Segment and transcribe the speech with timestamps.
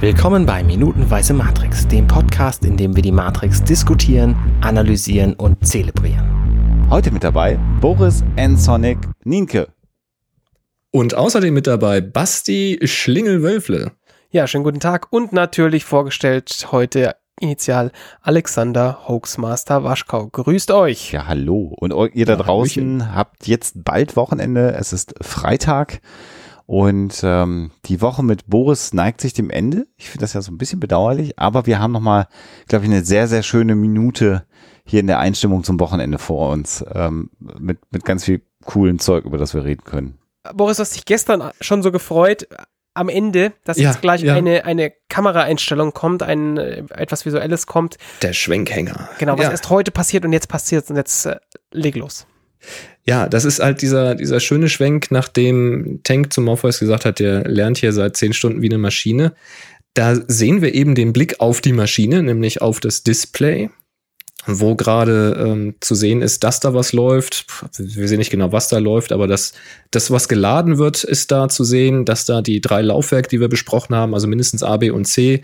[0.00, 6.88] Willkommen bei Minutenweise Matrix, dem Podcast, in dem wir die Matrix diskutieren, analysieren und zelebrieren.
[6.88, 9.68] Heute mit dabei Boris Ensonic Nienke.
[10.90, 13.92] Und außerdem mit dabei Basti Schlingel-Wölfle.
[14.30, 17.92] Ja, schönen guten Tag und natürlich vorgestellt heute initial
[18.22, 20.28] Alexander Hoaxmaster Waschkau.
[20.28, 21.12] Grüßt euch.
[21.12, 21.76] Ja, hallo.
[21.78, 24.72] Und ihr da draußen habt jetzt bald Wochenende.
[24.72, 26.00] Es ist Freitag.
[26.70, 29.88] Und ähm, die Woche mit Boris neigt sich dem Ende.
[29.96, 32.28] Ich finde das ja so ein bisschen bedauerlich, aber wir haben nochmal,
[32.68, 34.46] glaube ich, eine sehr, sehr schöne Minute
[34.84, 36.84] hier in der Einstimmung zum Wochenende vor uns.
[36.94, 40.18] Ähm, mit, mit ganz viel coolen Zeug, über das wir reden können.
[40.54, 42.46] Boris, du hast dich gestern schon so gefreut,
[42.94, 44.36] am Ende, dass Ja, jetzt gleich ja.
[44.36, 47.98] eine, eine Kameraeinstellung kommt, ein äh, etwas Visuelles kommt.
[48.22, 49.08] Der Schwenkhänger.
[49.18, 49.50] Genau, was ja.
[49.50, 51.40] erst heute passiert und jetzt passiert und jetzt äh,
[51.72, 52.28] leg los.
[53.06, 57.48] Ja, das ist halt dieser, dieser schöne Schwenk, nachdem Tank zu Morpheus gesagt hat, der
[57.48, 59.32] lernt hier seit zehn Stunden wie eine Maschine.
[59.94, 63.70] Da sehen wir eben den Blick auf die Maschine, nämlich auf das Display,
[64.46, 67.46] wo gerade ähm, zu sehen ist, dass da was läuft.
[67.78, 69.54] Wir sehen nicht genau, was da läuft, aber das,
[69.90, 73.48] das, was geladen wird, ist da zu sehen, dass da die drei Laufwerke, die wir
[73.48, 75.42] besprochen haben, also mindestens A, B und C,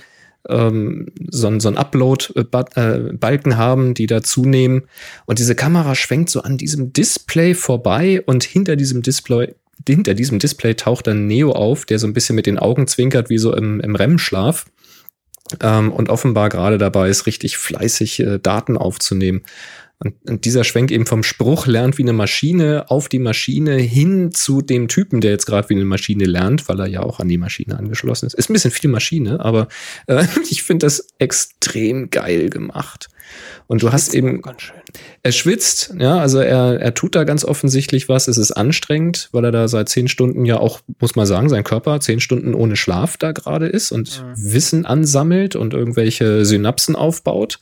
[0.48, 4.82] ähm, so, so ein Upload-Balken haben, die da zunehmen.
[5.26, 9.54] Und diese Kamera schwenkt so an diesem Display vorbei und hinter diesem Display,
[9.86, 13.30] hinter diesem Display taucht dann Neo auf, der so ein bisschen mit den Augen zwinkert,
[13.30, 14.66] wie so im, im REM-Schlaf.
[15.60, 19.42] Ähm, und offenbar gerade dabei ist, richtig fleißig äh, Daten aufzunehmen.
[19.98, 24.30] Und, und dieser Schwenk eben vom Spruch lernt wie eine Maschine auf die Maschine hin
[24.30, 27.28] zu dem Typen, der jetzt gerade wie eine Maschine lernt, weil er ja auch an
[27.28, 28.34] die Maschine angeschlossen ist.
[28.34, 29.68] Ist ein bisschen viel Maschine, aber
[30.06, 33.08] äh, ich finde das extrem geil gemacht.
[33.66, 34.76] Und du hast eben, Ganz schön.
[35.22, 38.28] er schwitzt, ja, also er, er tut da ganz offensichtlich was.
[38.28, 41.64] Es ist anstrengend, weil er da seit zehn Stunden ja auch, muss man sagen, sein
[41.64, 47.58] Körper zehn Stunden ohne Schlaf da gerade ist und Wissen ansammelt und irgendwelche Synapsen aufbaut.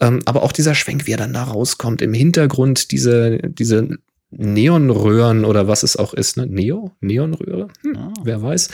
[0.00, 3.88] Ähm, aber auch dieser Schwenk, wie er dann da rauskommt, im Hintergrund diese, diese
[4.30, 6.46] Neonröhren oder was es auch ist, ne?
[6.46, 6.92] Neo?
[7.00, 7.68] Neonröhre?
[7.82, 8.12] Hm, Ah.
[8.22, 8.68] Wer weiß.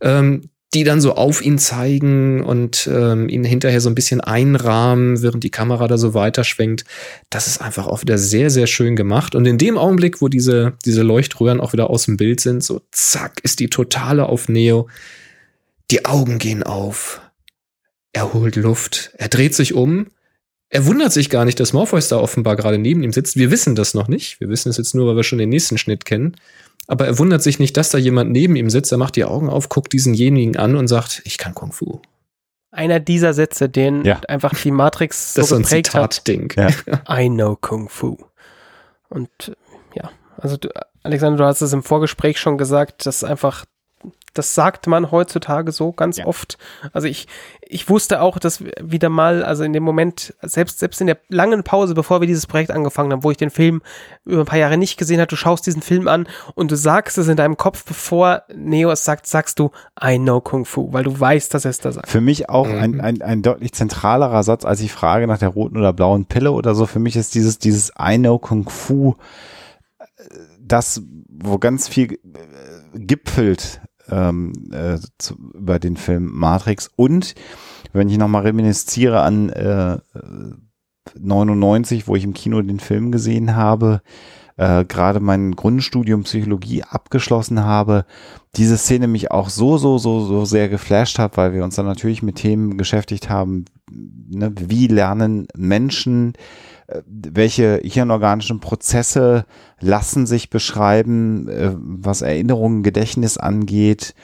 [0.00, 0.42] Ähm,
[0.74, 5.44] die dann so auf ihn zeigen und ähm, ihn hinterher so ein bisschen einrahmen, während
[5.44, 6.84] die Kamera da so weiterschwenkt.
[7.28, 9.34] Das ist einfach auch wieder sehr, sehr schön gemacht.
[9.34, 12.80] Und in dem Augenblick, wo diese, diese Leuchtröhren auch wieder aus dem Bild sind, so
[12.90, 14.88] zack, ist die totale auf Neo.
[15.90, 17.20] Die Augen gehen auf.
[18.14, 19.12] Er holt Luft.
[19.18, 20.06] Er dreht sich um.
[20.74, 23.36] Er wundert sich gar nicht, dass Morpheus da offenbar gerade neben ihm sitzt.
[23.36, 24.40] Wir wissen das noch nicht.
[24.40, 26.34] Wir wissen es jetzt nur, weil wir schon den nächsten Schnitt kennen.
[26.86, 28.90] Aber er wundert sich nicht, dass da jemand neben ihm sitzt.
[28.90, 32.00] Er macht die Augen auf, guckt diesenjenigen an und sagt, ich kann Kung Fu.
[32.70, 34.20] Einer dieser Sätze, den Ja.
[34.28, 36.14] einfach die Matrix Das ist so ein geprägt hat.
[36.14, 36.52] Zitatding.
[36.56, 36.70] Ja.
[37.20, 38.16] I know Kung Fu.
[39.10, 39.52] Und äh,
[39.94, 40.70] ja, also du,
[41.02, 43.66] Alexander, du hast es im Vorgespräch schon gesagt, dass einfach,
[44.34, 46.26] das sagt man heutzutage so ganz Ja.
[46.26, 46.58] oft.
[46.92, 47.26] Also ich,
[47.60, 51.64] ich wusste auch, dass wieder mal, also in dem Moment, selbst, selbst in der langen
[51.64, 53.82] Pause, bevor wir dieses Projekt angefangen haben, wo ich den Film
[54.24, 57.18] über ein paar Jahre nicht gesehen habe, du schaust diesen Film an und du sagst
[57.18, 59.70] es in deinem Kopf, bevor Neo es sagt, sagst du,
[60.02, 62.08] I know Kung Fu, weil du weißt, dass er es da sagt.
[62.08, 62.78] Für mich auch Mhm.
[62.78, 66.52] ein, ein, ein deutlich zentralerer Satz, als ich frage nach der roten oder blauen Pille
[66.52, 66.86] oder so.
[66.86, 69.14] Für mich ist dieses, dieses I know Kung Fu
[69.98, 70.04] äh,
[70.60, 72.18] das, wo ganz viel äh,
[72.94, 76.90] gipfelt ähm, äh, zu, über den Film Matrix.
[76.96, 77.34] Und
[77.92, 79.98] wenn ich nochmal reminisziere an äh,
[81.18, 84.02] 99, wo ich im Kino den Film gesehen habe,
[84.56, 88.04] äh, gerade mein Grundstudium Psychologie abgeschlossen habe,
[88.56, 91.86] diese Szene mich auch so, so, so, so sehr geflasht hat, weil wir uns dann
[91.86, 96.34] natürlich mit Themen beschäftigt haben, ne, wie lernen Menschen,
[97.06, 99.44] welche hirnorganischen Prozesse
[99.80, 104.14] lassen sich beschreiben, äh, was Erinnerungen, Gedächtnis angeht.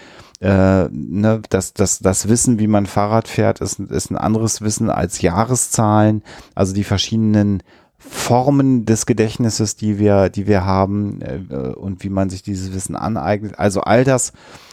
[0.40, 4.90] Äh, ne, das, das, das Wissen, wie man Fahrrad fährt, ist, ist ein anderes Wissen
[4.90, 6.22] als Jahreszahlen.
[6.54, 7.62] Also die verschiedenen
[7.98, 12.94] Formen des Gedächtnisses, die wir, die wir haben äh, und wie man sich dieses Wissen
[12.94, 13.58] aneignet.
[13.58, 14.32] Also all das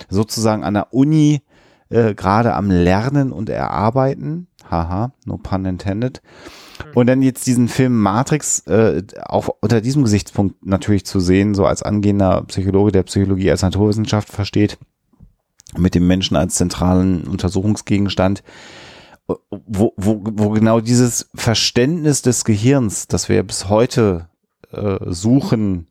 [0.09, 1.41] sozusagen an der Uni
[1.89, 4.47] äh, gerade am Lernen und Erarbeiten.
[4.69, 6.21] Haha, no pun intended.
[6.93, 11.65] Und dann jetzt diesen Film Matrix äh, auch unter diesem Gesichtspunkt natürlich zu sehen, so
[11.65, 14.77] als angehender Psychologe, der Psychologie als Naturwissenschaft versteht,
[15.77, 18.43] mit dem Menschen als zentralen Untersuchungsgegenstand,
[19.27, 24.29] wo, wo, wo genau dieses Verständnis des Gehirns, das wir bis heute
[24.71, 25.87] äh, suchen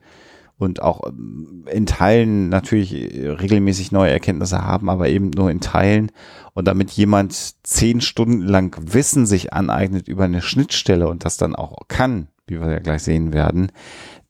[0.58, 5.60] und auch ähm, in Teilen natürlich äh, regelmäßig neue Erkenntnisse haben, aber eben nur in
[5.60, 6.12] Teilen.
[6.52, 11.56] Und damit jemand zehn Stunden lang Wissen sich aneignet über eine Schnittstelle und das dann
[11.56, 13.72] auch kann, wie wir ja gleich sehen werden.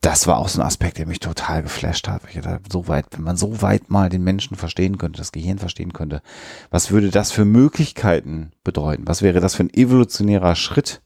[0.00, 2.22] Das war auch so ein Aspekt, der mich total geflasht hat.
[2.28, 5.58] Ich dachte, so weit, wenn man so weit mal den Menschen verstehen könnte, das Gehirn
[5.58, 6.20] verstehen könnte,
[6.70, 9.04] was würde das für Möglichkeiten bedeuten?
[9.06, 11.00] Was wäre das für ein evolutionärer Schritt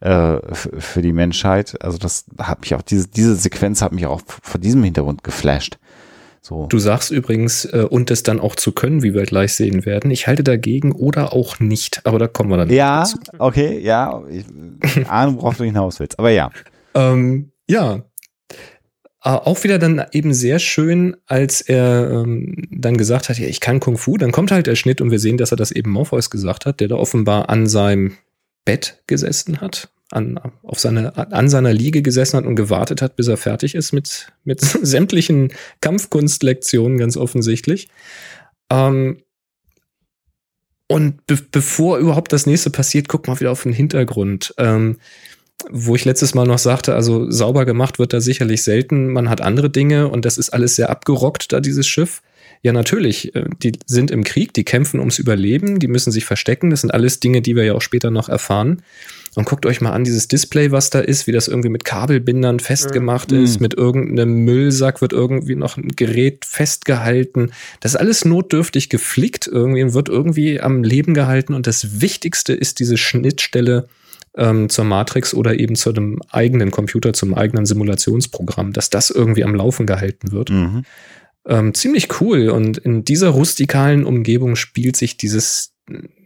[0.00, 1.82] äh, für die Menschheit?
[1.82, 5.78] Also das hat mich auch, diese, diese Sequenz hat mich auch vor diesem Hintergrund geflasht.
[6.40, 6.66] So.
[6.66, 10.10] Du sagst übrigens, äh, und es dann auch zu können, wie wir gleich sehen werden.
[10.10, 12.70] Ich halte dagegen oder auch nicht, aber da kommen wir dann.
[12.70, 13.18] Ja, dazu.
[13.38, 14.22] okay, ja.
[14.30, 14.46] Ich,
[15.10, 16.50] Ahnung, worauf du hinaus willst, aber ja.
[16.94, 18.04] Ähm, ja.
[19.22, 23.60] Äh, auch wieder dann eben sehr schön, als er ähm, dann gesagt hat, ja, ich
[23.60, 25.90] kann Kung Fu, dann kommt halt der Schnitt und wir sehen, dass er das eben
[25.90, 28.12] Morpheus gesagt hat, der da offenbar an seinem
[28.68, 33.28] Bett gesessen hat an, auf seine, an seiner Liege gesessen hat und gewartet hat, bis
[33.28, 37.88] er fertig ist mit, mit sämtlichen Kampfkunstlektionen, ganz offensichtlich.
[38.68, 39.22] Ähm,
[40.86, 44.52] und be bevor überhaupt das nächste passiert, guck mal wieder auf den Hintergrund.
[44.58, 44.98] Ähm,
[45.70, 49.10] wo ich letztes Mal noch sagte, also sauber gemacht wird da sicherlich selten.
[49.14, 52.20] Man hat andere Dinge und das ist alles sehr abgerockt, da dieses Schiff.
[52.62, 56.70] Ja, natürlich, äh, die sind im Krieg, die kämpfen ums Überleben, die müssen sich verstecken.
[56.70, 58.82] Das sind alles Dinge, die wir ja auch später noch erfahren.
[59.34, 62.60] Und guckt euch mal an, dieses Display, was da ist, wie das irgendwie mit Kabelbindern
[62.60, 63.44] festgemacht mhm.
[63.44, 67.52] ist, mit irgendeinem Müllsack wird irgendwie noch ein Gerät festgehalten.
[67.80, 71.54] Das ist alles notdürftig geflickt irgendwie und wird irgendwie am Leben gehalten.
[71.54, 73.88] Und das Wichtigste ist diese Schnittstelle
[74.36, 79.44] ähm, zur Matrix oder eben zu einem eigenen Computer, zum eigenen Simulationsprogramm, dass das irgendwie
[79.44, 80.50] am Laufen gehalten wird.
[80.50, 80.84] Mhm.
[81.48, 82.50] Ähm, ziemlich cool.
[82.50, 85.72] Und in dieser rustikalen Umgebung spielt sich dieses,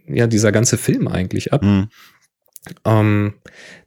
[0.07, 1.63] ja, dieser ganze Film eigentlich ab.
[1.63, 1.89] Mhm.
[2.85, 3.33] Ähm,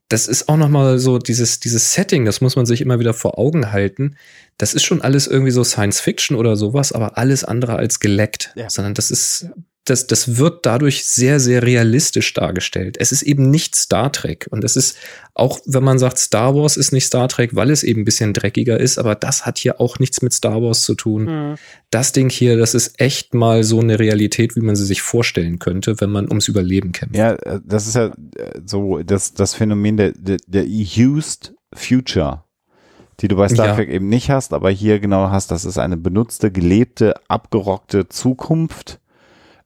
[0.09, 3.13] das ist auch noch mal so dieses dieses Setting, das muss man sich immer wieder
[3.13, 4.17] vor Augen halten.
[4.57, 8.53] Das ist schon alles irgendwie so Science Fiction oder sowas, aber alles andere als geleckt,
[8.55, 8.71] ja.
[8.71, 9.51] sondern das ist
[9.87, 12.97] das, das wird dadurch sehr, sehr realistisch dargestellt.
[12.99, 14.47] Es ist eben nicht Star Trek.
[14.51, 14.97] Und es ist,
[15.35, 18.33] auch wenn man sagt, Star Wars ist nicht Star Trek, weil es eben ein bisschen
[18.33, 21.25] dreckiger ist, aber das hat hier auch nichts mit Star Wars zu tun.
[21.25, 21.55] Mhm.
[21.91, 25.59] Das Ding hier, das ist echt mal so eine Realität, wie man sie sich vorstellen
[25.59, 27.17] könnte, wenn man ums Überleben kämpft.
[27.17, 32.43] Ja, äh, das ist ja äh, so das, das Phänomen der, der, der Used Future
[33.21, 35.97] die du bei Star Trek eben nicht hast, aber hier genau hast, das ist eine
[35.97, 39.01] benutzte, gelebte, abgerockte Zukunft,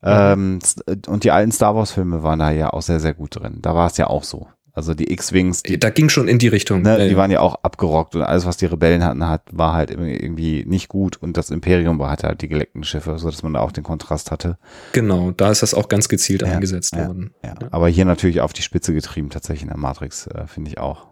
[0.02, 0.58] ähm,
[1.06, 3.58] und die alten Star Wars Filme waren da ja auch sehr, sehr gut drin.
[3.60, 4.48] Da war es ja auch so.
[4.72, 5.62] Also die X-Wings.
[5.62, 6.82] Da ging schon in die Richtung.
[6.82, 9.90] Ne, die waren ja auch abgerockt und alles, was die Rebellen hatten, hat, war halt
[9.90, 13.60] irgendwie nicht gut und das Imperium war halt, die geleckten Schiffe, so dass man da
[13.60, 14.58] auch den Kontrast hatte.
[14.92, 17.34] Genau, da ist das auch ganz gezielt ja, eingesetzt ja, worden.
[17.44, 17.54] Ja.
[17.70, 21.09] Aber hier natürlich auf die Spitze getrieben, tatsächlich in der Matrix, äh, finde ich auch.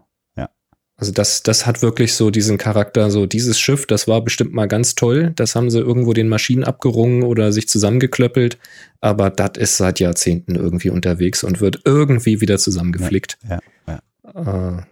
[0.99, 4.67] Also das, das hat wirklich so diesen Charakter, so dieses Schiff, das war bestimmt mal
[4.67, 5.31] ganz toll.
[5.35, 8.57] Das haben sie irgendwo den Maschinen abgerungen oder sich zusammengeklöppelt.
[8.99, 13.37] Aber das ist seit Jahrzehnten irgendwie unterwegs und wird irgendwie wieder zusammengeflickt.
[13.49, 13.99] Ja, ja,
[14.35, 14.77] ja.
[14.77, 14.83] Äh,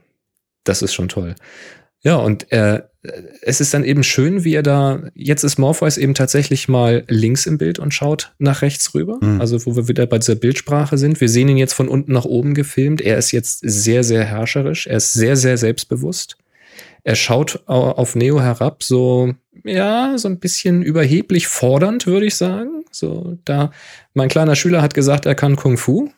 [0.63, 1.35] das ist schon toll.
[2.07, 2.83] Ja, und äh,
[3.41, 7.45] es ist dann eben schön, wie er da, jetzt ist Morpheus eben tatsächlich mal links
[7.45, 9.19] im Bild und schaut nach rechts rüber.
[9.19, 9.41] Mhm.
[9.41, 11.19] Also, wo wir wieder bei dieser Bildsprache sind.
[11.19, 13.01] Wir sehen ihn jetzt von unten nach oben gefilmt.
[13.01, 14.87] Er ist jetzt sehr, sehr herrscherisch.
[14.87, 16.37] Er ist sehr, sehr selbstbewusst.
[17.03, 19.33] Er schaut auf Neo herab, so,
[19.65, 22.85] ja, so ein bisschen überheblich fordernd, würde ich sagen.
[22.89, 23.71] So, da,
[24.13, 26.09] mein kleiner Schüler hat gesagt, er kann Kung Fu.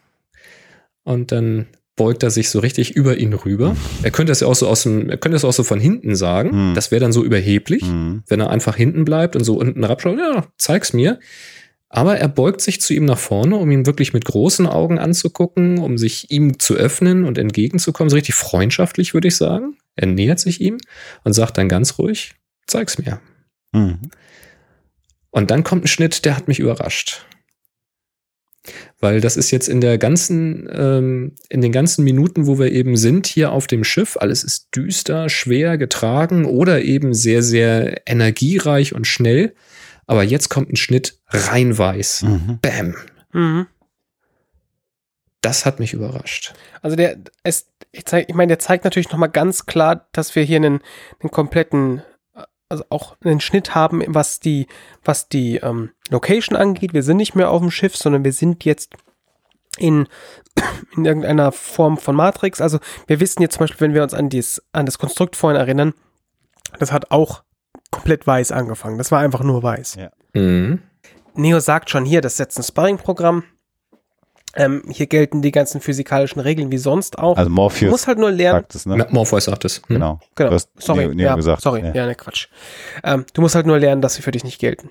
[1.04, 1.66] Und dann
[2.00, 3.74] beugt er sich so richtig über ihn rüber.
[3.74, 3.78] Mhm.
[4.04, 6.16] Er könnte es ja auch so aus dem, er könnte es auch so von hinten
[6.16, 6.70] sagen.
[6.70, 6.74] Mhm.
[6.74, 8.24] Das wäre dann so überheblich, mhm.
[8.26, 10.18] wenn er einfach hinten bleibt und so unten rabschaut.
[10.18, 11.20] Ja, zeig's mir.
[11.90, 15.80] Aber er beugt sich zu ihm nach vorne, um ihn wirklich mit großen Augen anzugucken,
[15.80, 18.10] um sich ihm zu öffnen und entgegenzukommen.
[18.10, 19.76] So richtig freundschaftlich, würde ich sagen.
[19.98, 20.78] Er nähert sich ihm
[21.26, 23.20] und sagt dann ganz ruhig, zeig's mir.
[23.74, 24.00] Mhm.
[25.32, 27.26] Und dann kommt ein Schnitt, der hat mich überrascht.
[29.02, 32.98] Weil das ist jetzt in der ganzen, ähm, in den ganzen Minuten, wo wir eben
[32.98, 38.94] sind, hier auf dem Schiff, alles ist düster, schwer getragen oder eben sehr, sehr energiereich
[38.94, 39.54] und schnell.
[40.06, 42.24] Aber jetzt kommt ein Schnitt rein weiß.
[42.24, 42.60] Mhm.
[42.62, 42.96] Bam.
[43.32, 43.68] Mhm.
[45.42, 46.54] Das hat mich überrascht.
[46.82, 50.44] Also der, es, ich, zeig, ich meine, der zeigt natürlich nochmal ganz klar, dass wir
[50.44, 50.82] hier einen,
[51.22, 52.02] einen kompletten
[52.70, 54.68] also auch einen Schnitt haben, was die,
[55.04, 56.94] was die ähm, Location angeht.
[56.94, 58.94] Wir sind nicht mehr auf dem Schiff, sondern wir sind jetzt
[59.78, 60.08] in,
[60.96, 62.62] in irgendeiner Form von Matrix.
[62.62, 65.60] Also wir wissen jetzt zum Beispiel, wenn wir uns an, dies, an das Konstrukt vorhin
[65.60, 65.94] erinnern,
[66.78, 67.44] das hat auch
[67.92, 68.98] komplett weiß angefangen.
[68.98, 69.96] Das war einfach nur weiß.
[69.96, 70.12] Ja.
[70.34, 70.84] Mhm.
[71.34, 73.44] Neo sagt schon hier, das ist jetzt ein Sparring-Programm.
[74.56, 77.38] Ähm, hier gelten die ganzen physikalischen Regeln wie sonst auch.
[77.38, 77.80] Also Morpheus.
[77.88, 78.62] Du musst halt nur lernen.
[78.62, 79.08] Sagt es, ne?
[79.12, 79.78] Morpheus sagt es.
[79.78, 79.84] Hm.
[79.88, 80.20] Genau.
[80.36, 80.58] Genau.
[80.78, 81.06] sorry.
[81.06, 81.62] Neo, Neo ja, gesagt.
[81.62, 81.82] Sorry.
[81.82, 82.48] Ja, ja ne, Quatsch.
[83.04, 84.90] Ähm, du musst halt nur lernen, dass sie für dich nicht gelten.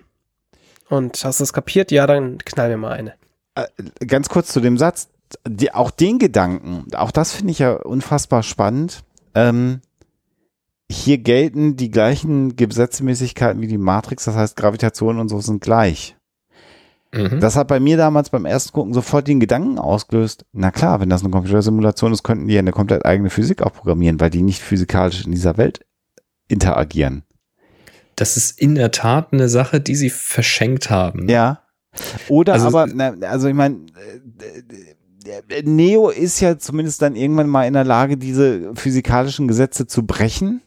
[0.89, 1.91] Und hast du es kapiert?
[1.91, 3.15] Ja, dann knall mir mal eine.
[3.55, 3.67] Äh,
[4.07, 5.09] ganz kurz zu dem Satz.
[5.47, 9.03] Die, auch den Gedanken, auch das finde ich ja unfassbar spannend.
[9.35, 9.83] ähm,
[10.91, 16.17] hier gelten die gleichen Gesetzmäßigkeiten wie die Matrix, das heißt Gravitation und so sind gleich.
[17.13, 17.41] Mhm.
[17.41, 21.09] Das hat bei mir damals beim ersten Gucken sofort den Gedanken ausgelöst, na klar, wenn
[21.09, 24.43] das eine Computersimulation ist, könnten die ja eine komplett eigene Physik auch programmieren, weil die
[24.43, 25.85] nicht physikalisch in dieser Welt
[26.49, 27.23] interagieren.
[28.17, 31.29] das ist in der Tat eine Sache, die sie verschenkt haben.
[31.29, 31.61] Ja.
[32.29, 33.77] Oder Also- aber, na, also ich meine,
[35.65, 40.63] Neo ist ja zumindest dann irgendwann mal in der Lage, diese physikalischen Gesetze zu brechen,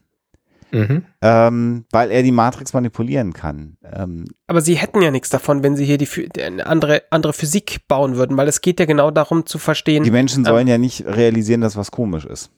[0.72, 1.06] Mhm.
[1.22, 3.78] ähm, weil er die Matrix manipulieren kann.
[3.84, 7.34] Ähm, Aber sie hätten ja nichts davon, wenn sie hier die, die eine andere, andere
[7.34, 10.04] Physik bauen würden, weil es geht ja genau darum zu verstehen.
[10.04, 12.52] die Menschen sollen ja nicht realisieren, dass was komisch ist.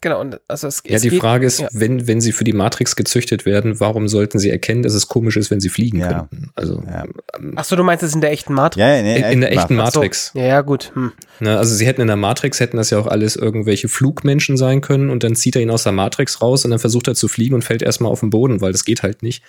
[0.00, 1.68] Genau, und also es, Ja, es die geht, Frage ist, ja.
[1.72, 5.36] wenn, wenn sie für die Matrix gezüchtet werden, warum sollten sie erkennen, dass es komisch
[5.36, 6.08] ist, wenn sie fliegen Ja.
[6.28, 6.50] könnten?
[6.54, 7.04] Also Ja.
[7.38, 8.80] ähm, Ach so, du meinst es in der echten Matrix?
[8.80, 10.28] Ja, nee, in, in der echten Matrix.
[10.30, 10.38] Ach so.
[10.40, 10.92] Ja, ja, gut.
[10.94, 11.12] Hm.
[11.40, 14.80] Ne, also sie hätten in der Matrix, hätten das ja auch alles irgendwelche Flugmenschen sein
[14.80, 17.28] können und dann zieht er ihn aus der Matrix raus und dann versucht er zu
[17.28, 19.42] fliegen und fällt erstmal auf den Boden, weil das geht halt nicht.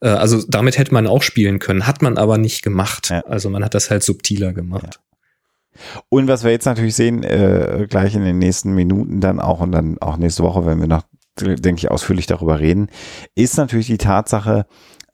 [0.00, 3.10] Äh, also damit hätte man auch spielen können, hat man aber nicht gemacht.
[3.10, 3.20] Ja.
[3.26, 4.98] Also man hat das halt subtiler gemacht.
[6.08, 9.72] Und was wir jetzt natürlich sehen, äh, gleich in den nächsten Minuten dann auch und
[9.72, 11.02] dann auch nächste Woche, wenn wir noch,
[11.40, 12.88] denke ich, ausführlich darüber reden,
[13.34, 14.66] ist natürlich die Tatsache,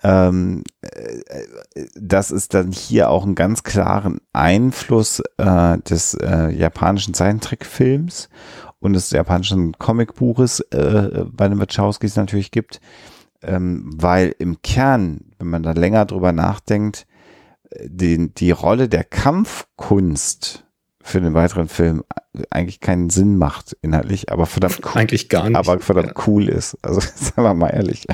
[0.02, 7.14] ähm, äh, dass es dann hier auch einen ganz klaren Einfluss äh, des äh, japanischen
[7.14, 8.28] Zeichentrickfilms
[8.80, 12.80] und des japanischen Comicbuches äh, bei den Wachowskis natürlich gibt,
[13.42, 17.06] ähm, weil im Kern, wenn man da länger drüber nachdenkt,
[17.82, 20.64] den, die Rolle der Kampfkunst
[21.06, 22.02] für den weiteren Film
[22.50, 25.56] eigentlich keinen Sinn macht inhaltlich, aber verdammt cool, Eigentlich gar nicht.
[25.56, 26.24] aber verdammt ja.
[26.26, 26.78] cool ist.
[26.82, 28.06] Also sagen wir mal ehrlich.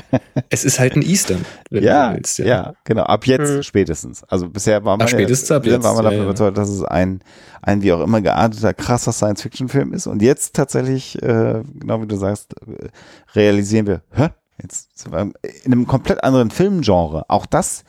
[0.49, 2.37] Es ist halt ein Eastern, wenn Ja, du willst.
[2.39, 2.73] ja.
[2.83, 3.03] genau.
[3.03, 3.63] Ab jetzt Mhm.
[3.63, 4.23] spätestens.
[4.25, 6.23] Also bisher war man, Ach, spätestens ab jetzt, man ja, davon ja.
[6.25, 7.23] überzeugt, dass es ein,
[7.61, 10.05] ein wie auch immer gearteter, krasser Science-Fiction-Film ist.
[10.07, 12.89] Und jetzt tatsächlich, äh, genau wie du sagst, äh,
[13.35, 14.29] realisieren wir, hä?
[14.61, 15.31] Jetzt sind wir
[15.63, 17.23] in einem komplett anderen Filmgenre.
[17.29, 17.83] Auch das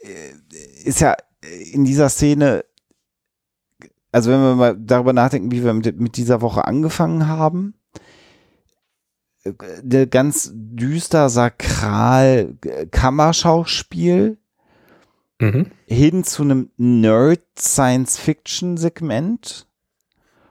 [0.00, 0.06] äh,
[0.84, 1.16] ist ja
[1.72, 2.64] in dieser Szene,
[4.12, 7.74] also wenn wir mal darüber nachdenken, wie wir mit, mit dieser Woche angefangen haben,
[9.44, 14.38] äh, der ganz düster, sakral äh, Kammerschauspiel
[15.40, 15.66] Mhm.
[15.86, 19.66] hin zu einem Nerd-Science-Fiction-Segment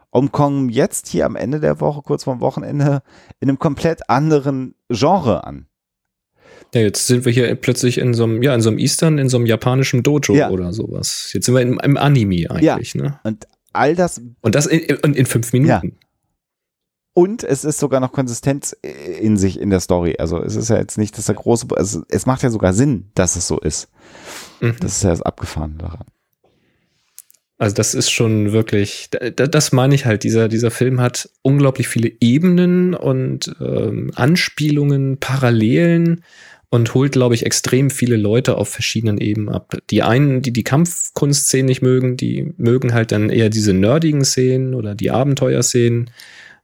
[0.09, 3.03] und kommen jetzt hier am Ende der Woche, kurz vorm Wochenende,
[3.39, 5.67] in einem komplett anderen Genre an.
[6.73, 9.27] Ja, jetzt sind wir hier plötzlich in so einem, ja, in so einem Eastern, in
[9.29, 10.49] so einem japanischen Dojo Ja.
[10.51, 11.31] oder sowas.
[11.33, 13.19] Jetzt sind wir im, im Anime eigentlich, ne?
[13.23, 15.97] Und all das, Und das in, in, in fünf Minuten.
[17.13, 18.75] und es ist sogar noch Konsistenz
[19.19, 20.15] in sich in der Story.
[20.19, 23.09] Also es ist ja jetzt nicht, dass der große, also es macht ja sogar Sinn,
[23.15, 23.89] dass es so ist.
[24.61, 24.75] Mhm.
[24.79, 26.05] Das ist ja das Abgefahrene daran.
[27.57, 31.29] Also das ist schon wirklich, da- da- das meine ich halt, dieser, dieser Film hat
[31.41, 36.23] unglaublich viele Ebenen und ähm, Anspielungen, Parallelen
[36.69, 39.77] und holt, glaube ich, extrem viele Leute auf verschiedenen Ebenen ab.
[39.89, 44.75] Die einen, die die Kampfkunstszenen nicht mögen, die mögen halt dann eher diese nerdigen Szenen
[44.75, 46.11] oder die Abenteuerszenen,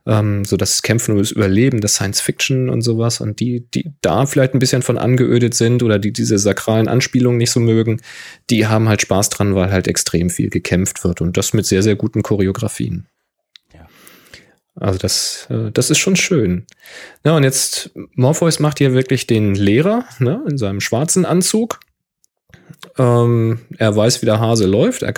[0.06, 3.92] ähm, so das Kämpfen und das Überleben, das Science Fiction und sowas und die, die
[4.02, 8.00] da vielleicht ein bisschen von angeödet sind oder die diese sakralen Anspielungen nicht so mögen,
[8.52, 11.82] die haben halt Spaß dran, weil halt extrem viel gekämpft wird und das mit sehr,
[11.82, 13.08] sehr guten Choreografien.
[14.76, 16.66] Also das, äh, das ist schon schön.
[17.24, 21.80] Ja, und jetzt, Morpheus macht hier wirklich den Lehrer, ne, in seinem schwarzen Anzug.
[22.98, 25.04] Ähm, er weiß, wie der Hase läuft.
[25.04, 25.14] Er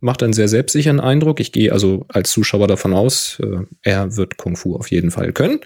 [0.00, 1.40] macht einen sehr selbstsicheren Eindruck.
[1.40, 5.32] Ich gehe also als Zuschauer davon aus, äh, er wird Kung Fu auf jeden Fall
[5.32, 5.60] können.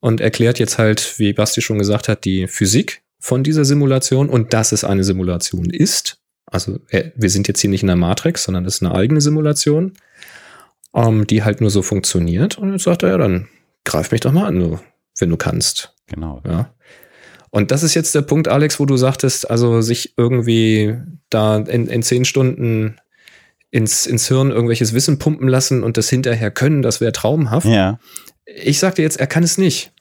[0.00, 4.52] Und erklärt jetzt halt, wie Basti schon gesagt hat, die Physik von dieser Simulation und
[4.52, 6.18] dass es eine Simulation ist.
[6.44, 9.22] Also äh, wir sind jetzt hier nicht in der Matrix, sondern es ist eine eigene
[9.22, 9.94] Simulation,
[10.94, 12.58] ähm, die halt nur so funktioniert.
[12.58, 13.48] Und jetzt sagt er, ja, dann
[13.84, 14.80] greif mich doch mal an,
[15.18, 15.94] wenn du kannst.
[16.06, 16.42] Genau.
[16.46, 16.74] Ja.
[17.50, 20.96] Und das ist jetzt der Punkt, Alex, wo du sagtest, also sich irgendwie
[21.30, 22.96] da in, in zehn Stunden
[23.70, 27.66] ins, ins Hirn irgendwelches Wissen pumpen lassen und das hinterher können, das wäre traumhaft.
[27.66, 27.98] Ja.
[28.44, 29.92] Ich sagte jetzt, er kann es nicht.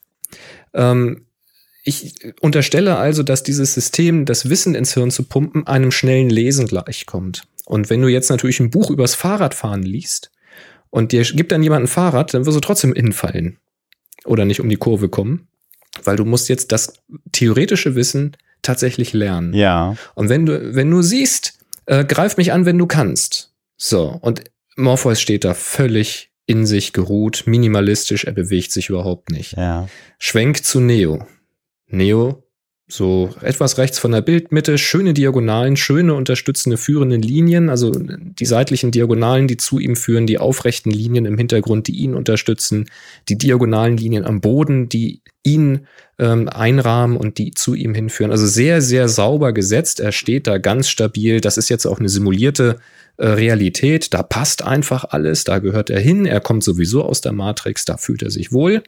[0.73, 1.25] Ähm,
[1.83, 6.65] ich unterstelle also, dass dieses System, das Wissen ins Hirn zu pumpen, einem schnellen Lesen
[6.65, 7.43] gleichkommt.
[7.65, 10.32] Und wenn du jetzt natürlich ein Buch übers Fahrradfahren liest
[10.93, 13.57] und dir gibt dann jemand ein Fahrrad, dann wirst du trotzdem hinfallen
[14.25, 15.47] oder nicht um die Kurve kommen,
[16.03, 16.93] weil du musst jetzt das
[17.31, 19.55] theoretische Wissen tatsächlich lernen.
[19.55, 19.95] Ja.
[20.13, 21.57] Und wenn du, wenn du siehst,
[21.88, 23.51] äh, greif mich an, wenn du kannst.
[23.75, 24.43] So, und
[24.75, 29.53] Morpheus steht da völlig in sich geruht, minimalistisch, er bewegt sich überhaupt nicht.
[29.57, 29.89] Ja.
[30.19, 31.25] Schwenk zu Neo.
[31.88, 32.43] Neo
[32.87, 38.91] so etwas rechts von der Bildmitte, schöne Diagonalen, schöne unterstützende führende Linien, also die seitlichen
[38.91, 42.89] Diagonalen, die zu ihm führen, die aufrechten Linien im Hintergrund, die ihn unterstützen,
[43.29, 45.87] die diagonalen Linien am Boden, die ihn
[46.19, 48.31] ähm, einrahmen und die zu ihm hinführen.
[48.31, 49.99] Also sehr, sehr sauber gesetzt.
[49.99, 51.41] Er steht da ganz stabil.
[51.41, 52.79] Das ist jetzt auch eine simulierte
[53.17, 54.13] äh, Realität.
[54.13, 55.43] Da passt einfach alles.
[55.43, 56.25] Da gehört er hin.
[56.25, 57.85] Er kommt sowieso aus der Matrix.
[57.85, 58.83] Da fühlt er sich wohl.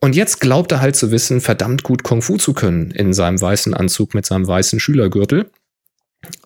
[0.00, 3.40] Und jetzt glaubt er halt zu wissen, verdammt gut Kung Fu zu können in seinem
[3.40, 5.50] weißen Anzug mit seinem weißen Schülergürtel.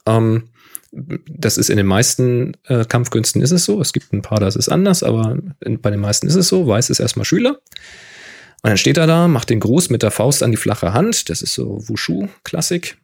[0.06, 0.48] Ähm,
[0.92, 3.80] das ist in den meisten äh, Kampfkünsten ist es so.
[3.80, 6.66] Es gibt ein paar, das ist anders, aber in, bei den meisten ist es so.
[6.66, 7.60] Weiß ist erstmal Schüler.
[8.62, 11.28] Und dann steht er da, macht den Gruß mit der Faust an die flache Hand.
[11.30, 12.98] Das ist so Wushu-Klassik.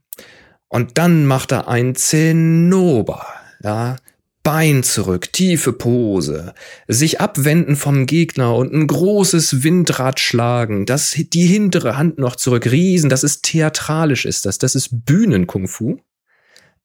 [0.69, 3.27] Und dann macht er ein Zinnober.
[3.63, 3.97] Ja,
[4.43, 6.55] Bein zurück, tiefe Pose,
[6.87, 12.71] sich abwenden vom Gegner und ein großes Windrad schlagen, das, die hintere Hand noch zurück,
[12.71, 15.99] Riesen, das ist theatralisch ist das, das ist Bühnen-Kung-Fu.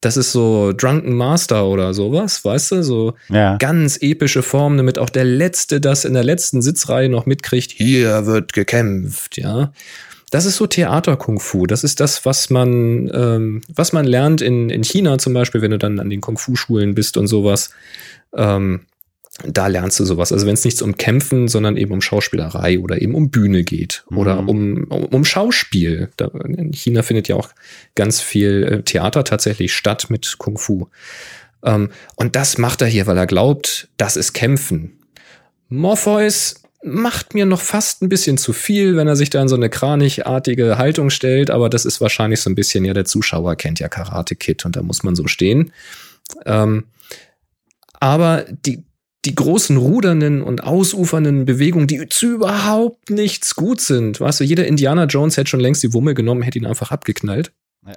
[0.03, 2.83] Das ist so Drunken Master oder sowas, weißt du?
[2.83, 3.55] So ja.
[3.55, 7.72] ganz epische Formen, damit auch der Letzte das in der letzten Sitzreihe noch mitkriegt.
[7.72, 9.72] Hier wird gekämpft, ja.
[10.33, 11.67] Das ist so Theater-Kung-Fu.
[11.67, 15.69] Das ist das, was man, ähm, was man lernt in, in China zum Beispiel, wenn
[15.69, 17.69] du dann an den Kung-Fu-Schulen bist und sowas.
[18.35, 18.87] Ähm,
[19.45, 20.31] da lernst du sowas.
[20.31, 24.05] Also wenn es nichts um Kämpfen, sondern eben um Schauspielerei oder eben um Bühne geht
[24.09, 24.17] mhm.
[24.17, 26.09] oder um, um, um Schauspiel.
[26.17, 27.49] Da, in China findet ja auch
[27.93, 30.87] ganz viel äh, Theater tatsächlich statt mit Kung Fu.
[31.63, 34.93] Ähm, und das macht er hier, weil er glaubt, das ist Kämpfen.
[35.69, 39.55] Morpheus macht mir noch fast ein bisschen zu viel, wenn er sich da in so
[39.55, 43.79] eine kranichartige Haltung stellt, aber das ist wahrscheinlich so ein bisschen, ja, der Zuschauer kennt
[43.79, 45.71] ja Karate Kid und da muss man so stehen.
[46.45, 46.85] Ähm,
[47.99, 48.83] aber die,
[49.25, 54.67] die großen rudernden und ausufernden Bewegungen, die zu überhaupt nichts gut sind, weißt du, jeder
[54.67, 57.53] Indiana Jones hätte schon längst die Wumme genommen, hätte ihn einfach abgeknallt.
[57.87, 57.95] Ja.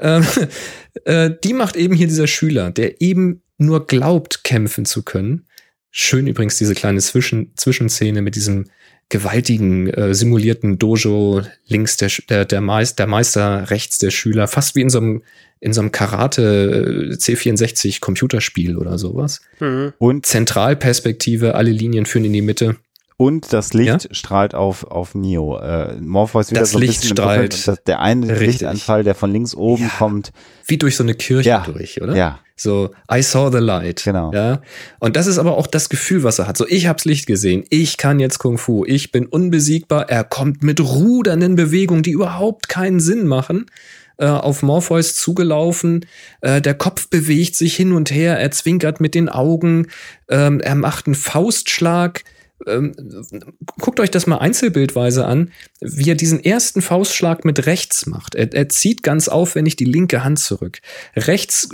[0.00, 0.26] Ähm,
[1.04, 5.46] äh, die macht eben hier dieser Schüler, der eben nur glaubt, kämpfen zu können
[5.94, 8.64] Schön übrigens diese kleine Zwischen Zwischenszene mit diesem
[9.10, 14.74] gewaltigen äh, simulierten Dojo links der, der, der, Meister, der Meister, rechts der Schüler, fast
[14.74, 15.22] wie in so einem,
[15.60, 19.42] in so einem Karate äh, C64 Computerspiel oder sowas.
[19.60, 19.92] Mhm.
[19.98, 22.76] Und Zentralperspektive, alle Linien führen in die Mitte.
[23.18, 24.14] Und das Licht ja?
[24.14, 25.58] strahlt auf, auf Neo.
[25.58, 27.68] Äh, Morpheus wieder das so ein Licht bisschen strahlt.
[27.68, 28.62] Dass der eine Richtig.
[28.62, 29.90] Lichtanfall, der von links oben ja.
[29.90, 30.32] kommt.
[30.66, 31.60] Wie durch so eine Kirche ja.
[31.66, 32.16] durch, oder?
[32.16, 32.40] Ja.
[32.62, 34.02] So, I saw the light.
[34.04, 34.32] Genau.
[34.32, 34.62] Ja.
[35.00, 36.56] Und das ist aber auch das Gefühl, was er hat.
[36.56, 37.64] So, ich hab's Licht gesehen.
[37.70, 38.84] Ich kann jetzt Kung Fu.
[38.86, 40.08] Ich bin unbesiegbar.
[40.08, 43.66] Er kommt mit rudernden Bewegungen, die überhaupt keinen Sinn machen
[44.18, 46.06] äh, auf Morpheus zugelaufen.
[46.40, 49.88] Äh, der Kopf bewegt sich hin und her, er zwinkert mit den Augen,
[50.28, 52.22] ähm, er macht einen Faustschlag
[52.66, 52.92] ähm,
[53.80, 58.34] guckt euch das mal einzelbildweise an, wie er diesen ersten Faustschlag mit rechts macht.
[58.34, 60.80] Er, er zieht ganz aufwendig die linke Hand zurück.
[61.16, 61.68] Rechts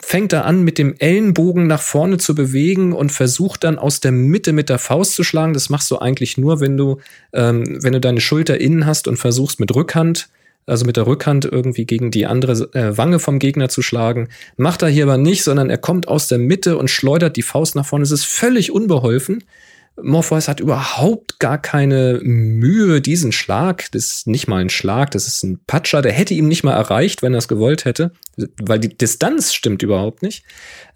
[0.00, 4.12] fängt er an, mit dem Ellenbogen nach vorne zu bewegen und versucht dann aus der
[4.12, 5.54] Mitte mit der Faust zu schlagen.
[5.54, 7.00] Das machst du eigentlich nur, wenn du,
[7.32, 10.28] ähm, wenn du deine Schulter innen hast und versuchst mit Rückhand
[10.66, 14.28] also mit der Rückhand irgendwie gegen die andere äh, Wange vom Gegner zu schlagen.
[14.56, 17.74] Macht er hier aber nicht, sondern er kommt aus der Mitte und schleudert die Faust
[17.74, 18.02] nach vorne.
[18.02, 19.44] Es ist völlig unbeholfen.
[20.02, 25.28] Morpheus hat überhaupt gar keine Mühe, diesen Schlag, das ist nicht mal ein Schlag, das
[25.28, 28.12] ist ein Patscher, der hätte ihm nicht mal erreicht, wenn er es gewollt hätte,
[28.60, 30.44] weil die Distanz stimmt überhaupt nicht.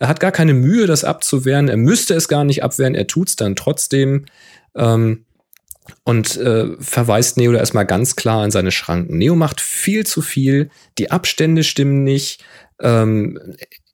[0.00, 3.36] Er hat gar keine Mühe, das abzuwehren, er müsste es gar nicht abwehren, er tut's
[3.36, 4.26] dann trotzdem
[4.74, 5.24] ähm,
[6.04, 9.16] und äh, verweist Neo da erstmal ganz klar an seine Schranken.
[9.16, 12.44] Neo macht viel zu viel, die Abstände stimmen nicht,
[12.80, 13.38] ähm,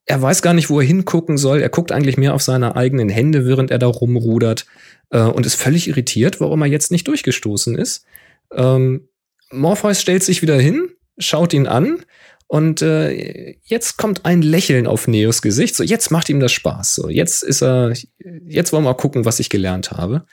[0.07, 1.61] er weiß gar nicht, wo er hingucken soll.
[1.61, 4.67] Er guckt eigentlich mehr auf seine eigenen Hände, während er da rumrudert
[5.11, 8.05] äh, und ist völlig irritiert, warum er jetzt nicht durchgestoßen ist.
[8.53, 9.09] Ähm,
[9.51, 12.05] Morpheus stellt sich wieder hin, schaut ihn an
[12.47, 15.75] und äh, jetzt kommt ein Lächeln auf Neos Gesicht.
[15.75, 16.95] So, jetzt macht ihm das Spaß.
[16.95, 17.95] So, jetzt ist er,
[18.47, 20.27] jetzt wollen wir mal gucken, was ich gelernt habe.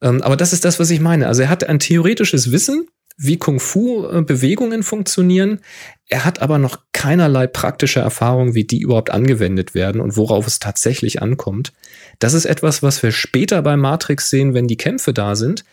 [0.00, 1.26] Ähm, aber das ist das, was ich meine.
[1.26, 2.86] Also er hat ein theoretisches Wissen,
[3.18, 5.60] wie Kung-Fu-Bewegungen funktionieren.
[6.08, 10.60] Er hat aber noch keinerlei praktische Erfahrung, wie die überhaupt angewendet werden und worauf es
[10.60, 11.72] tatsächlich ankommt.
[12.20, 15.64] Das ist etwas, was wir später bei Matrix sehen, wenn die Kämpfe da sind,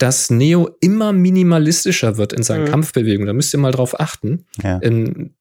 [0.00, 2.70] dass Neo immer minimalistischer wird in seinen mhm.
[2.70, 3.26] Kampfbewegungen.
[3.26, 4.46] Da müsst ihr mal drauf achten.
[4.62, 4.78] Ja.
[4.78, 5.34] In,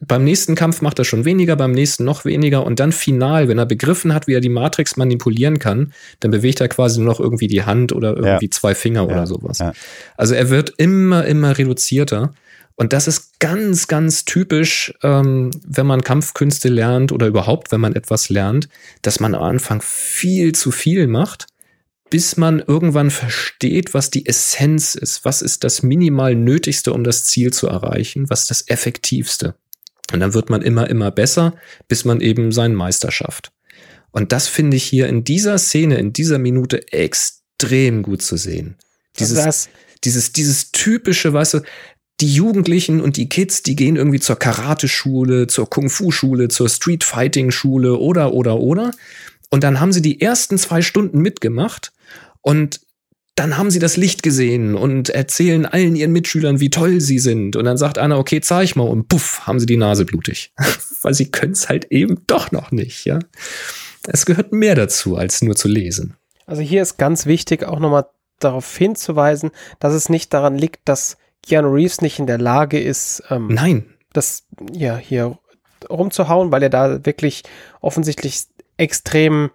[0.00, 3.58] beim nächsten Kampf macht er schon weniger, beim nächsten noch weniger und dann final, wenn
[3.58, 7.20] er begriffen hat, wie er die Matrix manipulieren kann, dann bewegt er quasi nur noch
[7.20, 8.50] irgendwie die Hand oder irgendwie ja.
[8.50, 9.06] zwei Finger ja.
[9.06, 9.58] oder sowas.
[9.58, 9.74] Ja.
[10.16, 12.32] Also er wird immer, immer reduzierter.
[12.74, 17.94] Und das ist ganz, ganz typisch, ähm, wenn man Kampfkünste lernt oder überhaupt, wenn man
[17.94, 18.68] etwas lernt,
[19.02, 21.46] dass man am Anfang viel zu viel macht
[22.10, 27.24] bis man irgendwann versteht, was die Essenz ist, was ist das minimal Nötigste, um das
[27.24, 29.56] Ziel zu erreichen, was ist das Effektivste.
[30.12, 31.54] Und dann wird man immer, immer besser,
[31.88, 33.52] bis man eben seinen Meister schafft.
[34.12, 38.76] Und das finde ich hier in dieser Szene, in dieser Minute extrem gut zu sehen.
[39.18, 39.68] Dieses, das,
[40.04, 41.60] dieses, dieses typische, weißt du,
[42.20, 48.32] die Jugendlichen und die Kids, die gehen irgendwie zur Karate-Schule, zur Kung-Fu-Schule, zur Street-Fighting-Schule oder,
[48.32, 48.92] oder, oder.
[49.56, 51.94] Und dann haben sie die ersten zwei Stunden mitgemacht
[52.42, 52.82] und
[53.36, 57.56] dann haben sie das Licht gesehen und erzählen allen ihren Mitschülern, wie toll sie sind.
[57.56, 58.86] Und dann sagt einer, okay, zeig mal.
[58.86, 60.52] Und puff, haben sie die Nase blutig.
[61.00, 63.18] Weil sie können es halt eben doch noch nicht, ja.
[64.06, 66.16] Es gehört mehr dazu, als nur zu lesen.
[66.44, 68.04] Also hier ist ganz wichtig, auch nochmal
[68.40, 73.22] darauf hinzuweisen, dass es nicht daran liegt, dass Keanu Reeves nicht in der Lage ist,
[73.30, 73.86] ähm, Nein.
[74.12, 75.38] das ja hier
[75.88, 77.42] rumzuhauen, weil er da wirklich
[77.80, 79.50] offensichtlich extrem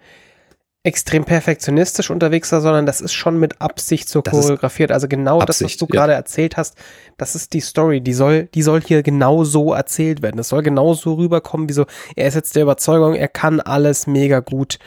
[0.83, 4.91] extrem perfektionistisch unterwegs war, sondern das ist schon mit Absicht so Das choreografiert.
[4.91, 5.91] Also genau das, was Absicht, du ja.
[5.91, 6.75] gerade erzählt hast,
[7.17, 8.01] das ist die Story.
[8.01, 10.37] Die soll, die soll hier genau so erzählt werden.
[10.37, 14.07] Das soll genau so rüberkommen, wie so, er ist jetzt der Überzeugung, er kann alles
[14.07, 14.79] mega gut.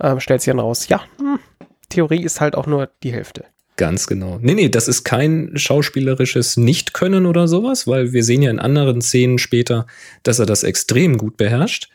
[0.00, 1.38] Ähm, stellt sich dann raus, ja, hm,
[1.88, 3.44] Theorie ist halt auch nur die Hälfte.
[3.76, 4.38] Ganz genau.
[4.40, 9.00] Nee, nee, das ist kein schauspielerisches Nicht-Können oder sowas, weil wir sehen ja in anderen
[9.00, 9.86] Szenen später,
[10.22, 11.90] dass er das extrem gut beherrscht.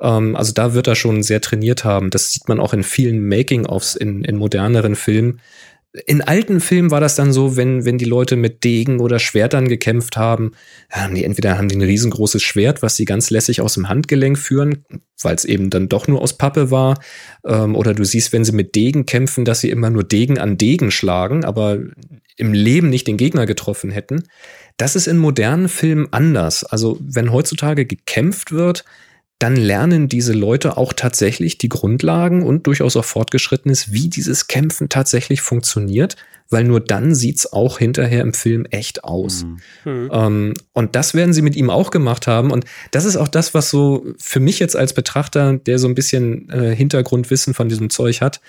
[0.00, 2.10] Ähm, also da wird er schon sehr trainiert haben.
[2.10, 5.40] Das sieht man auch in vielen Making-ofs in, in moderneren Filmen.
[6.06, 9.66] In alten Filmen war das dann so, wenn, wenn die Leute mit Degen oder Schwertern
[9.66, 10.52] gekämpft haben,
[10.88, 14.38] haben die entweder haben die ein riesengroßes Schwert, was sie ganz lässig aus dem Handgelenk
[14.38, 14.84] führen,
[15.20, 17.00] weil es eben dann doch nur aus Pappe war,
[17.44, 20.56] ähm, oder du siehst, wenn sie mit Degen kämpfen, dass sie immer nur Degen an
[20.56, 21.78] Degen schlagen, aber
[22.36, 24.22] im Leben nicht den Gegner getroffen hätten.
[24.76, 26.62] Das ist in modernen Filmen anders.
[26.62, 28.84] Also wenn heutzutage gekämpft wird,
[29.40, 34.90] dann lernen diese Leute auch tatsächlich die Grundlagen und durchaus auch fortgeschrittenes, wie dieses Kämpfen
[34.90, 36.16] tatsächlich funktioniert,
[36.50, 39.44] weil nur dann sieht's auch hinterher im Film echt aus.
[39.44, 39.58] Mhm.
[39.84, 40.10] Hm.
[40.12, 42.50] Ähm, und das werden sie mit ihm auch gemacht haben.
[42.50, 45.94] Und das ist auch das, was so für mich jetzt als Betrachter, der so ein
[45.94, 48.42] bisschen äh, Hintergrundwissen von diesem Zeug hat,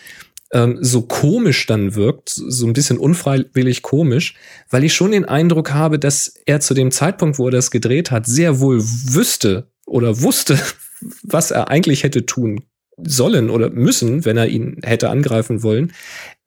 [0.51, 4.35] ähm, so komisch dann wirkt, so ein bisschen unfreiwillig komisch,
[4.69, 8.11] weil ich schon den Eindruck habe, dass er zu dem Zeitpunkt, wo er das gedreht
[8.11, 10.59] hat, sehr wohl wüsste oder wusste,
[11.23, 12.63] was er eigentlich hätte tun
[13.03, 15.93] sollen oder müssen, wenn er ihn hätte angreifen wollen.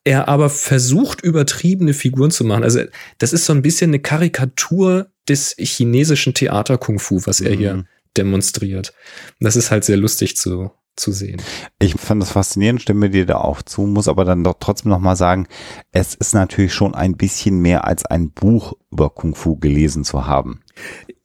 [0.04, 2.62] Er aber versucht, übertriebene Figuren zu machen.
[2.62, 2.80] Also,
[3.18, 7.86] das ist so ein bisschen eine Karikatur des chinesischen Theater-Kung-Fu, was er hier Mhm.
[8.16, 8.92] demonstriert.
[9.40, 11.40] Das ist halt sehr lustig zu, zu sehen.
[11.80, 15.16] Ich fand das faszinierend, stimme dir da auch zu, muss aber dann doch trotzdem nochmal
[15.16, 15.48] sagen,
[15.90, 20.26] es ist natürlich schon ein bisschen mehr als ein Buch über Kung Fu gelesen zu
[20.26, 20.60] haben.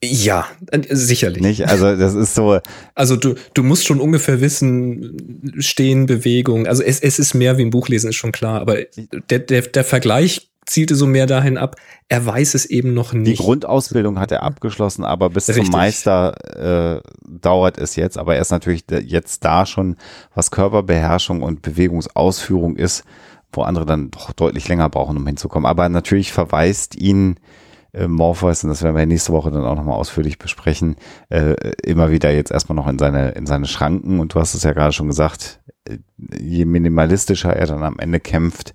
[0.04, 1.42] Ja, äh, sicherlich.
[1.42, 1.68] Nicht?
[1.68, 2.60] Also das ist so,
[2.96, 6.68] Also du, du musst schon ungefähr wissen, Stehen, Bewegung.
[6.68, 8.62] Also es, es ist mehr wie ein Buch lesen, ist schon klar.
[8.62, 8.78] Aber
[9.30, 11.76] der, der, der Vergleich zielte so mehr dahin ab,
[12.08, 13.42] er weiß es eben noch die nicht.
[13.42, 15.72] Grundausbildung hat er abgeschlossen, aber bis zum Richtig.
[15.72, 18.18] Meister äh, dauert es jetzt.
[18.18, 19.98] Aber er ist natürlich jetzt da schon,
[20.34, 23.04] was Körperbeherrschung und Bewegungsausführung ist,
[23.52, 25.66] wo andere dann doch deutlich länger brauchen, um hinzukommen.
[25.66, 27.40] Aber natürlich verweist ihn
[28.00, 30.96] äh, Morpheus, und das werden wir nächste Woche dann auch nochmal ausführlich besprechen,
[31.30, 34.20] äh, immer wieder jetzt erstmal noch in seine, in seine Schranken.
[34.20, 35.98] Und du hast es ja gerade schon gesagt, äh,
[36.38, 38.74] je minimalistischer er dann am Ende kämpft,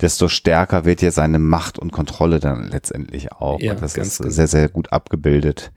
[0.00, 3.60] desto stärker wird ja seine Macht und Kontrolle dann letztendlich auch.
[3.60, 4.30] Ja, und das ist genau.
[4.30, 5.72] sehr, sehr gut abgebildet.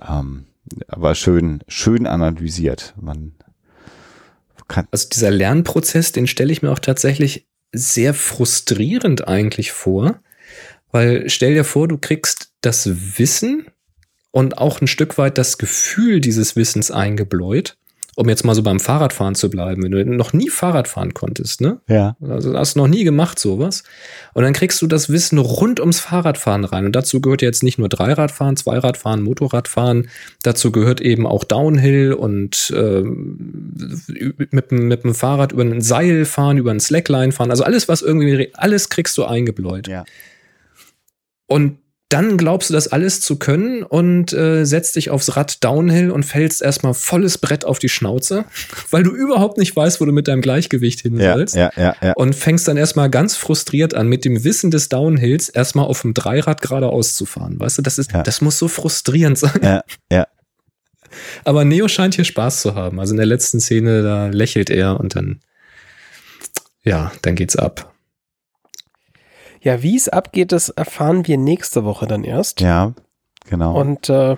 [0.00, 0.46] Ähm,
[0.88, 2.94] aber schön, schön analysiert.
[3.00, 3.34] Man
[4.68, 10.20] kann, Also dieser Lernprozess, den stelle ich mir auch tatsächlich sehr frustrierend eigentlich vor,
[10.92, 13.66] weil stell dir vor, du kriegst das Wissen
[14.30, 17.76] und auch ein Stück weit das Gefühl dieses Wissens eingebläut,
[18.14, 21.62] um jetzt mal so beim Fahrradfahren zu bleiben, wenn du noch nie Fahrrad fahren konntest,
[21.62, 21.80] ne?
[21.88, 22.14] ja.
[22.28, 23.84] Also hast du noch nie gemacht sowas.
[24.34, 26.84] Und dann kriegst du das Wissen rund ums Fahrradfahren rein.
[26.84, 30.08] Und dazu gehört jetzt nicht nur Dreiradfahren, Zweiradfahren, Motorradfahren.
[30.42, 33.72] Dazu gehört eben auch Downhill und ähm,
[34.50, 37.50] mit, dem- mit dem Fahrrad über ein Seil fahren, über ein Slackline fahren.
[37.50, 39.88] Also alles, was irgendwie, alles kriegst du eingebläut.
[39.88, 40.04] Ja.
[41.52, 41.76] Und
[42.08, 46.24] dann glaubst du das alles zu können und äh, setzt dich aufs Rad Downhill und
[46.24, 48.44] fällst erstmal volles Brett auf die Schnauze,
[48.90, 51.94] weil du überhaupt nicht weißt, wo du mit deinem Gleichgewicht hin Ja, sollst ja, ja,
[52.02, 52.12] ja.
[52.14, 56.14] und fängst dann erstmal ganz frustriert an, mit dem Wissen des Downhills erstmal auf dem
[56.14, 57.58] Dreirad geradeaus zu fahren.
[57.58, 59.60] Weißt du, das ist, das muss so frustrierend sein.
[59.62, 60.26] Ja, ja.
[61.44, 62.98] Aber Neo scheint hier Spaß zu haben.
[63.00, 65.40] Also in der letzten Szene, da lächelt er und dann,
[66.82, 67.91] ja, dann geht's ab.
[69.62, 72.60] Ja, wie es abgeht, das erfahren wir nächste Woche dann erst.
[72.60, 72.92] Ja,
[73.48, 73.78] genau.
[73.80, 74.36] Und äh,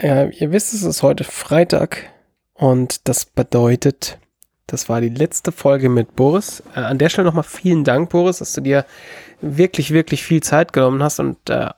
[0.00, 2.10] ja, ihr wisst, es ist heute Freitag
[2.54, 4.18] und das bedeutet,
[4.70, 6.62] Das war die letzte Folge mit Boris.
[6.74, 8.84] Äh, an der Stelle nochmal vielen Dank, Boris, dass du dir
[9.40, 11.68] wirklich, wirklich viel Zeit genommen hast und äh,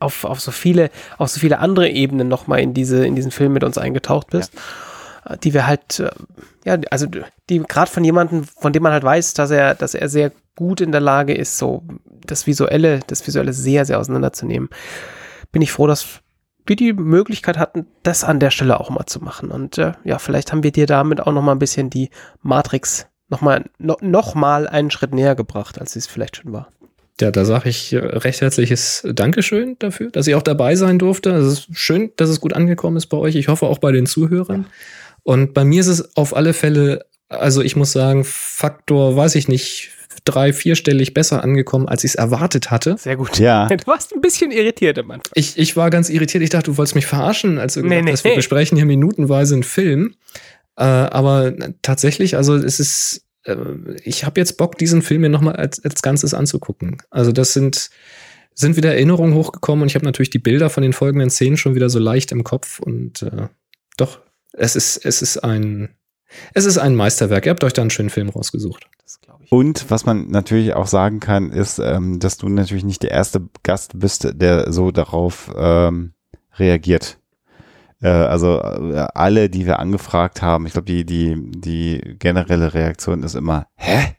[0.00, 3.52] auf, auf so viele, auf so viele andere Ebenen nochmal in diese, in diesen Film
[3.52, 4.54] mit uns eingetaucht bist.
[4.54, 4.60] Ja.
[5.44, 6.10] Die wir halt, äh,
[6.64, 7.06] ja, also
[7.48, 10.80] die gerade von jemandem, von dem man halt weiß, dass er, dass er sehr gut
[10.80, 11.84] in der Lage ist, so
[12.26, 14.68] das Visuelle, das Visuelle sehr, sehr auseinanderzunehmen.
[15.50, 16.20] Bin ich froh, dass
[16.66, 19.50] wir die Möglichkeit hatten, das an der Stelle auch mal zu machen.
[19.50, 22.10] Und äh, ja, vielleicht haben wir dir damit auch noch mal ein bisschen die
[22.42, 26.52] Matrix noch mal, no, noch mal einen Schritt näher gebracht, als sie es vielleicht schon
[26.52, 26.68] war.
[27.20, 31.30] Ja, da sage ich äh, recht herzliches Dankeschön dafür, dass ich auch dabei sein durfte.
[31.30, 33.34] Es ist schön, dass es gut angekommen ist bei euch.
[33.34, 34.66] Ich hoffe auch bei den Zuhörern.
[35.22, 39.48] Und bei mir ist es auf alle Fälle, also ich muss sagen, Faktor, weiß ich
[39.48, 39.90] nicht,
[40.24, 42.96] drei, vierstellig besser angekommen, als ich es erwartet hatte.
[42.98, 43.38] Sehr gut.
[43.38, 43.68] Ja.
[43.68, 45.32] Du warst ein bisschen irritiert am Anfang.
[45.34, 46.42] Ich, ich war ganz irritiert.
[46.42, 48.36] Ich dachte, du wolltest mich verarschen, als du Nee, gesagt nee, hast, wir nee.
[48.36, 50.14] besprechen hier minutenweise einen Film.
[50.76, 53.56] Äh, aber tatsächlich, also es ist, äh,
[54.04, 56.98] ich habe jetzt Bock, diesen Film mir nochmal als, als Ganzes anzugucken.
[57.10, 57.90] Also das sind,
[58.54, 61.74] sind wieder Erinnerungen hochgekommen und ich habe natürlich die Bilder von den folgenden Szenen schon
[61.74, 63.48] wieder so leicht im Kopf und äh,
[63.96, 64.20] doch,
[64.52, 65.90] es ist, es ist ein,
[66.54, 67.46] es ist ein Meisterwerk.
[67.46, 68.88] Ihr habt euch da einen schönen Film rausgesucht.
[69.02, 69.52] Das glaube ich.
[69.52, 73.48] Und was man natürlich auch sagen kann, ist, ähm, dass du natürlich nicht der erste
[73.62, 76.12] Gast bist, der so darauf ähm,
[76.58, 77.18] reagiert.
[78.02, 83.22] Äh, also äh, alle, die wir angefragt haben, ich glaube, die, die, die generelle Reaktion
[83.22, 84.16] ist immer, hä?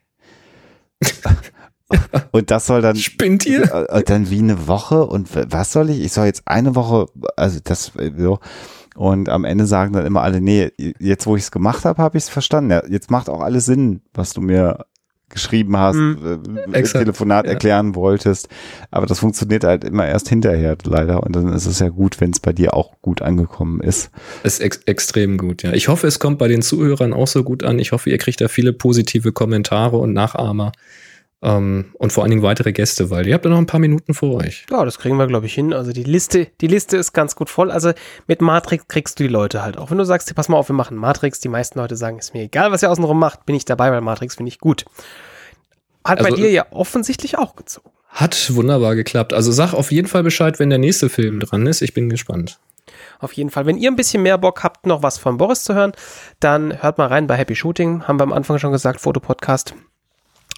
[2.32, 3.64] und das soll dann Spinnt ihr?
[3.90, 6.00] äh, dann wie eine Woche und was soll ich?
[6.00, 8.40] Ich soll jetzt eine Woche, also das so.
[8.96, 12.18] Und am Ende sagen dann immer alle, nee, jetzt wo ich es gemacht habe, habe
[12.18, 12.72] ich es verstanden.
[12.72, 14.86] Ja, jetzt macht auch alles Sinn, was du mir
[15.30, 16.60] geschrieben hast, Mhm.
[16.72, 17.54] äh, Exakt, Telefonat ja.
[17.54, 18.50] erklären wolltest.
[18.92, 21.24] Aber das funktioniert halt immer erst hinterher leider.
[21.24, 24.12] Und dann ist es ja gut, wenn es bei dir auch gut angekommen ist.
[24.44, 25.74] Ist ex extrem gut, ja.
[25.74, 27.80] Ich hoffe, es kommt bei den Zuhörern auch so gut an.
[27.80, 30.72] Ich hoffe, ihr kriegt da viele positive Kommentare und Nachahmer.
[31.46, 34.14] Ähm, und vor allen Dingen weitere Gäste, weil ihr habt ja noch ein paar Minuten
[34.14, 34.66] vor euch.
[34.72, 35.74] Ja, das kriegen wir, glaube ich, hin.
[35.74, 37.70] Also die Liste, die Liste ist ganz gut voll.
[37.70, 37.92] Also
[38.28, 39.92] mit Matrix kriegst du die Leute halt auch.
[39.92, 42.44] Wenn du sagst, pass mal auf, wir machen Matrix, die meisten Leute sagen, ist mir
[42.44, 44.86] egal, was ihr außenrum macht, bin ich dabei, weil Matrix finde ich gut.
[46.06, 47.90] Hat bei Also- dir ja offensichtlich auch gezogen.
[48.08, 49.34] Hat wunderbar geklappt.
[49.34, 51.82] Also sag auf jeden Fall Bescheid, wenn der nächste Film dran ist.
[51.82, 52.60] Ich bin gespannt.
[53.20, 53.66] Auf jeden Fall.
[53.66, 55.94] Wenn ihr ein bisschen mehr Bock habt, noch was von Boris zu hören,
[56.40, 58.04] dann hört mal rein bei Happy Shooting.
[58.08, 59.74] Haben wir am Anfang schon gesagt, Fotopodcast.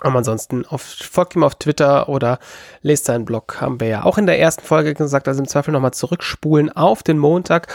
[0.06, 2.38] Aber ansonsten auf, folgt ihm auf Twitter oder
[2.84, 3.60] lest seinen Blog.
[3.60, 7.02] Haben wir ja auch in der ersten Folge gesagt, also im Zweifel nochmal zurückspulen auf
[7.02, 7.74] den Montag.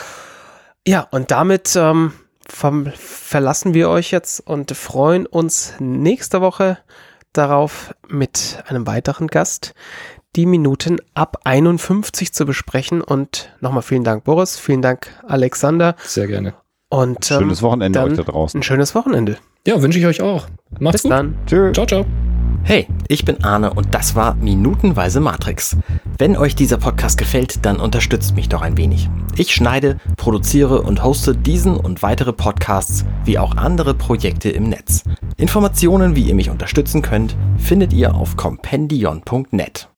[0.87, 2.13] Ja, und damit ähm,
[2.47, 6.79] verlassen wir euch jetzt und freuen uns nächste Woche
[7.33, 9.75] darauf, mit einem weiteren Gast
[10.37, 13.03] die Minuten ab 51 zu besprechen.
[13.03, 14.57] Und nochmal vielen Dank, Boris.
[14.57, 15.97] Vielen Dank, Alexander.
[16.05, 16.55] Sehr gerne.
[16.91, 18.61] Und ähm, Schönes Wochenende dann euch da draußen.
[18.61, 19.39] ein schönes Wochenende.
[19.67, 20.47] Ja, wünsche ich euch auch.
[20.79, 21.13] Macht's Bis gut.
[21.13, 21.39] dann.
[21.47, 21.73] Tschüss.
[21.73, 22.05] Ciao, ciao.
[22.63, 25.77] Hey, ich bin Arne und das war Minutenweise Matrix.
[26.19, 29.09] Wenn euch dieser Podcast gefällt, dann unterstützt mich doch ein wenig.
[29.37, 35.05] Ich schneide, produziere und hoste diesen und weitere Podcasts wie auch andere Projekte im Netz.
[35.39, 39.89] Informationen, wie ihr mich unterstützen könnt, findet ihr auf compendion.net.